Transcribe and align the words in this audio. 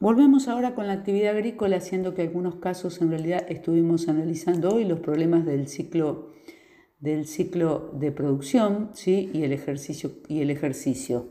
Volvemos 0.00 0.48
ahora 0.48 0.74
con 0.74 0.88
la 0.88 0.92
actividad 0.92 1.34
agrícola, 1.36 1.76
haciendo 1.76 2.14
que 2.14 2.22
algunos 2.22 2.56
casos 2.56 3.00
en 3.00 3.10
realidad 3.10 3.46
estuvimos 3.48 4.08
analizando 4.08 4.70
hoy 4.74 4.84
los 4.84 4.98
problemas 4.98 5.46
del 5.46 5.68
ciclo, 5.68 6.32
del 6.98 7.26
ciclo 7.26 7.90
de 7.94 8.10
producción 8.10 8.90
¿sí? 8.92 9.30
y 9.32 9.44
el 9.44 9.52
ejercicio, 9.52 10.10
y 10.26 10.42
el 10.42 10.50
ejercicio 10.50 11.28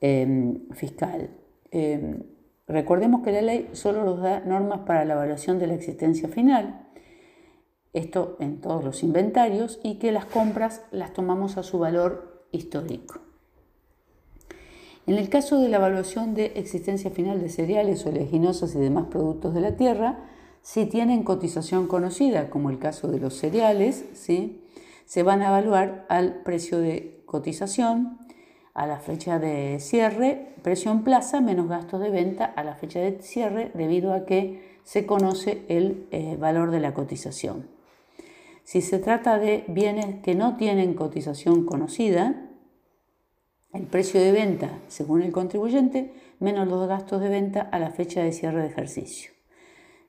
em, 0.00 0.68
fiscal. 0.72 1.30
Em, 1.70 2.24
recordemos 2.66 3.22
que 3.22 3.30
la 3.30 3.42
ley 3.42 3.68
solo 3.72 4.04
nos 4.04 4.20
da 4.20 4.40
normas 4.40 4.80
para 4.80 5.04
la 5.04 5.14
evaluación 5.14 5.60
de 5.60 5.68
la 5.68 5.74
existencia 5.74 6.28
final, 6.28 6.88
esto 7.92 8.36
en 8.40 8.60
todos 8.60 8.84
los 8.84 9.04
inventarios, 9.04 9.78
y 9.84 10.00
que 10.00 10.10
las 10.10 10.24
compras 10.24 10.84
las 10.90 11.12
tomamos 11.12 11.56
a 11.58 11.62
su 11.62 11.78
valor 11.78 12.48
histórico. 12.50 13.33
En 15.06 15.16
el 15.16 15.28
caso 15.28 15.60
de 15.60 15.68
la 15.68 15.76
evaluación 15.76 16.34
de 16.34 16.52
existencia 16.56 17.10
final 17.10 17.40
de 17.40 17.50
cereales, 17.50 18.06
oleaginosas 18.06 18.74
y 18.74 18.78
demás 18.78 19.06
productos 19.10 19.52
de 19.52 19.60
la 19.60 19.76
tierra, 19.76 20.18
si 20.62 20.86
tienen 20.86 21.24
cotización 21.24 21.86
conocida, 21.88 22.48
como 22.48 22.70
el 22.70 22.78
caso 22.78 23.08
de 23.08 23.20
los 23.20 23.34
cereales, 23.34 24.06
¿sí? 24.14 24.62
se 25.04 25.22
van 25.22 25.42
a 25.42 25.48
evaluar 25.48 26.06
al 26.08 26.42
precio 26.42 26.78
de 26.78 27.22
cotización, 27.26 28.18
a 28.72 28.86
la 28.86 28.98
fecha 28.98 29.38
de 29.38 29.78
cierre, 29.78 30.54
precio 30.62 30.90
en 30.90 31.04
plaza 31.04 31.42
menos 31.42 31.68
gastos 31.68 32.00
de 32.00 32.10
venta 32.10 32.46
a 32.46 32.64
la 32.64 32.74
fecha 32.74 32.98
de 32.98 33.20
cierre, 33.20 33.70
debido 33.74 34.14
a 34.14 34.24
que 34.24 34.78
se 34.84 35.04
conoce 35.04 35.64
el 35.68 36.06
eh, 36.12 36.36
valor 36.40 36.70
de 36.70 36.80
la 36.80 36.94
cotización. 36.94 37.68
Si 38.64 38.80
se 38.80 38.98
trata 38.98 39.38
de 39.38 39.64
bienes 39.68 40.22
que 40.22 40.34
no 40.34 40.56
tienen 40.56 40.94
cotización 40.94 41.66
conocida, 41.66 42.50
el 43.74 43.86
precio 43.86 44.20
de 44.20 44.32
venta 44.32 44.78
según 44.88 45.22
el 45.22 45.32
contribuyente 45.32 46.14
menos 46.38 46.68
los 46.68 46.88
gastos 46.88 47.20
de 47.20 47.28
venta 47.28 47.60
a 47.60 47.78
la 47.78 47.90
fecha 47.90 48.22
de 48.22 48.32
cierre 48.32 48.62
de 48.62 48.68
ejercicio. 48.68 49.32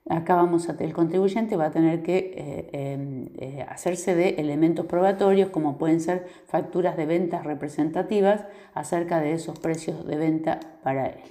Acá 0.08 0.36
vamos 0.36 0.70
el 0.70 0.94
contribuyente 0.94 1.58
va 1.58 1.66
a 1.66 1.72
tener 1.72 2.04
que 2.04 2.32
eh, 2.36 2.70
em, 2.74 3.30
eh, 3.40 3.66
hacerse 3.68 4.14
de 4.14 4.36
elementos 4.38 4.86
probatorios 4.86 5.50
como 5.50 5.80
pueden 5.80 6.00
ser 6.00 6.28
facturas 6.46 6.96
de 6.96 7.08
ventas 7.08 7.44
representativas 7.44 8.46
acerca 8.76 9.20
de 9.20 9.34
esos 9.34 9.58
precios 9.58 10.06
de 10.06 10.16
venta 10.16 10.60
para 10.84 11.08
él. 11.08 11.22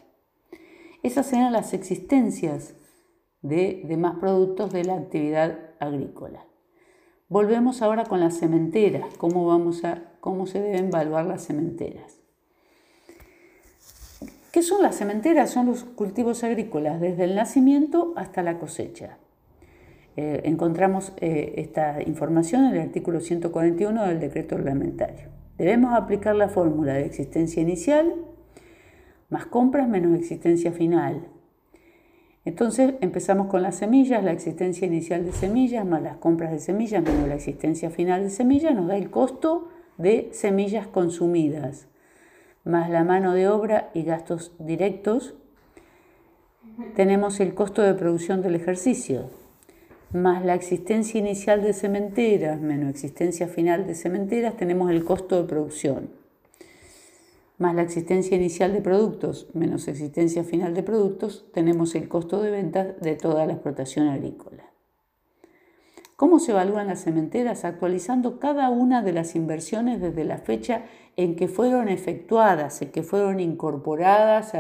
Esas 1.05 1.27
serán 1.27 1.53
las 1.53 1.73
existencias 1.73 2.75
de 3.43 3.83
demás 3.85 4.17
productos 4.19 4.73
de 4.73 4.85
la 4.85 4.97
actividad 4.97 5.57
agrícola. 5.79 6.45
Volvemos 7.29 7.81
ahora 7.81 8.05
con 8.05 8.19
las 8.19 8.39
cementeras, 8.39 9.07
cómo, 9.19 9.47
vamos 9.47 9.85
a, 9.85 10.03
cómo 10.21 10.47
se 10.47 10.61
deben 10.61 10.89
evaluar 10.89 11.27
las 11.27 11.47
cementeras. 11.47 12.24
¿Qué 14.55 14.63
son 14.63 14.83
las 14.83 14.95
cementeras? 14.95 15.51
Son 15.51 15.67
los 15.67 15.83
cultivos 15.83 16.45
agrícolas 16.45 17.01
desde 17.01 17.25
el 17.25 17.35
nacimiento 17.35 18.13
hasta 18.15 18.41
la 18.45 18.61
cosecha. 18.61 19.19
Eh, 20.17 20.43
encontramos 20.45 21.13
eh, 21.17 21.55
esta 21.57 22.01
información 22.01 22.67
en 22.67 22.75
el 22.77 22.81
artículo 22.83 23.19
141 23.19 24.07
del 24.07 24.21
decreto 24.21 24.57
reglamentario. 24.57 25.31
Debemos 25.59 25.93
aplicar 25.93 26.37
la 26.37 26.49
fórmula 26.49 26.95
de 26.95 27.05
existencia 27.05 27.63
inicial 27.63 28.15
más 29.29 29.47
compras 29.47 29.89
menos 29.89 30.17
existencia 30.17 30.71
final. 30.71 31.27
Entonces 32.45 32.95
empezamos 33.01 33.49
con 33.49 33.61
las 33.61 33.75
semillas, 33.75 34.23
la 34.23 34.31
existencia 34.31 34.87
inicial 34.87 35.25
de 35.25 35.33
semillas 35.33 35.85
más 35.85 36.01
las 36.01 36.19
compras 36.19 36.53
de 36.53 36.61
semillas 36.61 37.03
menos 37.03 37.27
la 37.27 37.35
existencia 37.35 37.91
final 37.91 38.23
de 38.23 38.31
semillas 38.31 38.73
nos 38.73 38.87
da 38.87 38.97
el 38.97 39.11
costo 39.11 39.67
de 39.99 40.29
semillas 40.33 40.87
consumidas 40.87 41.89
más 42.65 42.89
la 42.91 43.05
mano 43.05 43.35
de 43.35 43.49
obra 43.49 43.91
y 43.95 44.03
gastos 44.03 44.53
directos, 44.59 45.35
tenemos 46.97 47.41
el 47.41 47.55
costo 47.55 47.83
de 47.83 47.95
producción 47.95 48.43
del 48.43 48.55
ejercicio, 48.55 49.31
más 50.13 50.45
la 50.45 50.55
existencia 50.55 51.19
inicial 51.21 51.63
de 51.63 51.73
cementeras, 51.73 52.61
menos 52.61 52.91
existencia 52.91 53.49
final 53.49 53.87
de 53.87 53.95
cementeras, 53.95 54.57
tenemos 54.57 54.91
el 54.91 55.05
costo 55.05 55.41
de 55.41 55.49
producción, 55.49 56.11
más 57.59 57.75
la 57.75 57.83
existencia 57.83 58.37
inicial 58.37 58.73
de 58.73 58.81
productos, 58.81 59.47
menos 59.55 59.87
existencia 59.87 60.43
final 60.43 60.75
de 60.75 60.83
productos, 60.83 61.47
tenemos 61.53 61.95
el 61.95 62.09
costo 62.09 62.41
de 62.43 62.51
venta 62.51 62.85
de 62.85 63.15
toda 63.15 63.47
la 63.47 63.53
explotación 63.53 64.09
agrícola. 64.09 64.64
¿Cómo 66.17 66.39
se 66.39 66.53
evalúan 66.53 66.87
las 66.87 67.03
cementeras? 67.03 67.65
Actualizando 67.65 68.39
cada 68.39 68.71
una 68.71 69.03
de 69.03 69.13
las 69.13 69.35
inversiones 69.35 70.01
desde 70.01 70.25
la 70.25 70.39
fecha 70.39 70.83
en 71.17 71.35
que 71.35 71.49
fueron 71.49 71.89
efectuadas, 71.89 72.81
en 72.83 72.93
que 72.93 73.03
fueron 73.03 73.41
incorporadas 73.41 74.53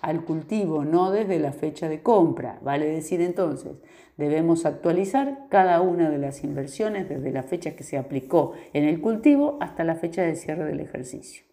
al 0.00 0.24
cultivo, 0.24 0.84
no 0.84 1.12
desde 1.12 1.38
la 1.38 1.52
fecha 1.52 1.88
de 1.88 2.02
compra. 2.02 2.58
Vale 2.62 2.86
decir 2.86 3.20
entonces, 3.20 3.72
debemos 4.16 4.66
actualizar 4.66 5.46
cada 5.48 5.80
una 5.80 6.10
de 6.10 6.18
las 6.18 6.42
inversiones 6.42 7.08
desde 7.08 7.30
la 7.30 7.44
fecha 7.44 7.76
que 7.76 7.84
se 7.84 7.96
aplicó 7.96 8.54
en 8.72 8.84
el 8.84 9.00
cultivo 9.00 9.58
hasta 9.60 9.84
la 9.84 9.94
fecha 9.94 10.22
de 10.22 10.34
cierre 10.34 10.64
del 10.64 10.80
ejercicio. 10.80 11.49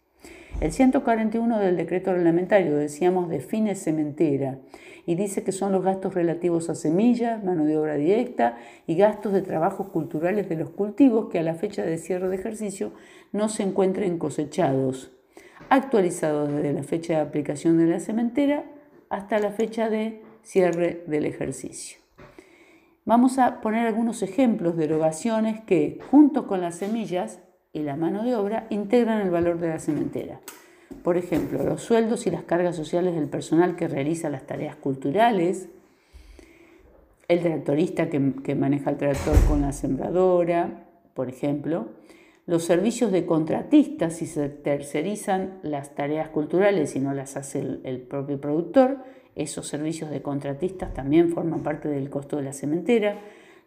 El 0.60 0.72
141 0.72 1.60
del 1.60 1.78
decreto 1.78 2.14
reglamentario, 2.14 2.78
decíamos, 2.78 3.30
define 3.30 3.76
cementera 3.76 4.58
y 5.06 5.16
dice 5.16 5.44
que 5.44 5.52
son 5.52 5.72
los 5.72 5.84
gastos 5.84 6.16
relativos 6.16 6.70
a 6.70 6.76
semillas, 6.76 7.44
mano 7.44 7.64
de 7.64 7.78
obra 7.78 7.96
directa 7.96 8.58
y 8.88 8.96
gastos 8.96 9.34
de 9.34 9.42
trabajos 9.42 9.90
culturales 9.90 10.50
de 10.50 10.56
los 10.56 10.72
cultivos 10.72 11.30
que 11.30 11.40
a 11.40 11.44
la 11.44 11.54
fecha 11.54 11.84
de 11.84 11.98
cierre 11.98 12.28
de 12.28 12.36
ejercicio 12.36 12.92
no 13.32 13.50
se 13.50 13.64
encuentren 13.64 14.18
cosechados, 14.18 15.12
actualizados 15.70 16.52
desde 16.52 16.74
la 16.74 16.84
fecha 16.84 17.14
de 17.14 17.22
aplicación 17.22 17.78
de 17.78 17.86
la 17.86 18.00
cementera 18.00 18.66
hasta 19.10 19.40
la 19.40 19.52
fecha 19.52 19.90
de 19.90 20.24
cierre 20.42 21.04
del 21.08 21.26
ejercicio. 21.26 22.00
Vamos 23.06 23.38
a 23.40 23.62
poner 23.62 23.88
algunos 23.88 24.22
ejemplos 24.22 24.76
de 24.76 24.84
erogaciones 24.84 25.62
que, 25.62 26.00
junto 26.12 26.48
con 26.48 26.60
las 26.60 26.76
semillas, 26.76 27.40
y 27.78 27.84
la 27.84 27.96
mano 27.96 28.24
de 28.24 28.36
obra 28.36 28.66
integran 28.72 29.22
el 29.22 29.30
valor 29.30 29.60
de 29.60 29.70
la 29.70 29.80
cementera. 29.80 30.40
Por 31.04 31.16
ejemplo, 31.16 31.64
los 31.64 31.82
sueldos 31.82 32.26
y 32.26 32.32
las 32.32 32.44
cargas 32.44 32.76
sociales 32.76 33.14
del 33.14 33.30
personal 33.30 33.76
que 33.76 33.88
realiza 33.88 34.32
las 34.32 34.48
tareas 34.48 34.76
culturales, 34.76 35.70
el 37.28 37.42
tractorista 37.42 38.10
que, 38.10 38.56
maneja 38.56 38.90
el 38.90 38.98
tractor 38.98 39.36
con 39.48 39.62
la 39.62 39.74
sembradora, 39.74 40.88
por 41.14 41.30
ejemplo, 41.30 41.90
los 42.48 42.64
servicios 42.64 43.12
de 43.12 43.28
contratistas 43.28 44.16
si 44.16 44.26
se 44.26 44.50
tercerizan 44.50 45.60
las 45.62 45.94
tareas 45.94 46.30
culturales 46.30 46.96
y 46.96 47.00
no 47.00 47.14
las 47.14 47.38
hace 47.38 47.60
el, 47.60 47.82
el, 47.84 48.00
propio 48.00 48.42
productor, 48.42 49.04
esos 49.36 49.68
servicios 49.68 50.10
de 50.10 50.24
contratistas 50.24 50.96
también 50.96 51.30
forman 51.30 51.62
parte 51.62 51.90
del 51.90 52.10
costo 52.10 52.38
de 52.38 52.44
la 52.44 52.54
cementera 52.54 53.20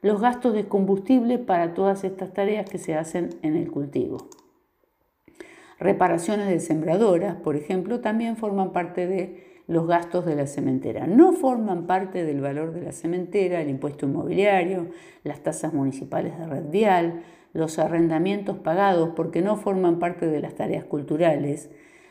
los 0.03 0.21
gastos 0.21 0.55
de 0.55 0.67
combustible 0.67 1.39
para 1.39 1.75
todas 1.75 2.05
estas 2.05 2.33
tareas 2.33 2.69
que 2.69 2.79
se 2.79 2.95
hacen 2.95 3.31
en 3.43 3.57
el 3.57 3.71
cultivo. 3.71 4.29
Reparaciones 5.79 6.49
de 6.49 6.61
sembradoras, 6.61 7.37
por 7.37 7.57
ejemplo, 7.57 8.01
también 8.01 8.37
forman 8.37 8.73
parte 8.73 9.07
de 9.07 9.63
los 9.67 9.87
gastos 9.87 10.27
de 10.27 10.35
la 10.35 10.47
cementera. 10.47 11.07
No 11.07 11.33
forman 11.33 11.87
parte 11.87 12.25
del 12.25 12.41
valor 12.41 12.73
de 12.73 12.83
la 12.83 12.93
cementera 12.93 13.61
el 13.61 13.71
impuesto 13.71 14.07
inmobiliario, 14.07 14.89
las 15.23 15.43
tasas 15.43 15.73
municipales 15.73 16.37
de 16.39 16.47
red 16.47 16.65
vial, 16.71 17.23
los 17.53 17.79
arrendamientos 17.79 18.59
pagados 18.59 19.11
porque 19.15 19.43
no 19.43 19.57
forman 19.57 19.99
parte 19.99 20.27
de 20.27 20.41
las 20.41 20.55
tareas 20.55 20.85
culturales, 20.85 21.71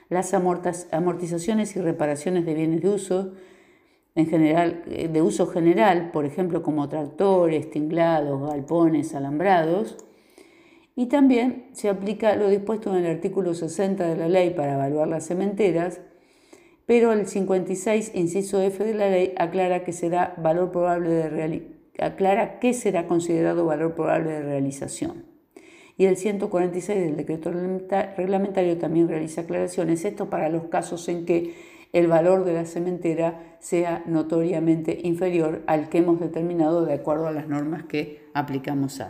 las 0.10 0.34
amortizaciones 0.34 1.76
y 1.76 1.82
reparaciones 1.82 2.46
de 2.46 2.54
bienes 2.54 2.82
de 2.82 2.90
uso, 2.90 3.34
en 4.16 4.28
general, 4.28 4.84
eh, 4.88 5.08
de 5.08 5.22
uso 5.22 5.48
general, 5.48 6.12
por 6.12 6.26
ejemplo, 6.26 6.62
como 6.64 6.90
tractores, 6.90 7.70
tinglados, 7.70 8.50
galpones, 8.50 9.16
alambrados. 9.16 9.98
Y 10.96 11.06
también 11.06 11.68
se 11.72 11.90
aplica 11.90 12.36
lo 12.36 12.50
dispuesto 12.50 12.90
en 12.90 13.06
el 13.06 13.16
artículo 13.16 13.54
60 13.54 14.06
de 14.08 14.18
la 14.18 14.28
ley 14.28 14.50
para 14.50 14.74
evaluar 14.74 15.08
las 15.08 15.26
cementeras, 15.26 16.02
pero 16.86 17.14
el 17.14 17.28
56, 17.28 18.12
inciso 18.16 18.62
F 18.62 18.84
de 18.84 18.94
la 18.94 19.10
ley, 19.10 19.34
aclara 19.38 19.84
que 19.84 19.94
será 19.94 20.34
valor 20.38 20.72
probable 20.72 21.10
de 21.10 21.80
aclara 22.02 22.60
qué 22.60 22.74
será 22.74 23.08
considerado 23.08 23.66
valor 23.66 23.94
probable 23.94 24.32
de 24.32 24.42
realización. 24.42 25.26
Y 25.98 26.06
el 26.06 26.16
146 26.16 26.98
del 26.98 27.18
decreto 27.18 27.52
reglamentario 27.52 28.78
también 28.78 29.10
realiza 29.10 29.42
aclaraciones, 29.42 30.06
esto 30.06 30.30
para 30.30 30.50
los 30.50 30.66
casos 30.66 31.08
en 31.10 31.26
que 31.26 31.54
el 31.92 32.08
valor 32.08 32.46
de 32.46 32.54
la 32.54 32.66
cementera 32.66 33.58
sea 33.60 34.04
notoriamente 34.06 35.00
inferior 35.04 35.64
al 35.68 35.90
que 35.90 36.00
hemos 36.00 36.20
determinado 36.20 36.86
de 36.86 36.94
acuerdo 36.94 37.28
a 37.28 37.32
las 37.32 37.48
normas 37.48 37.84
que 37.84 38.30
aplicamos 38.34 39.00
antes. 39.00 39.08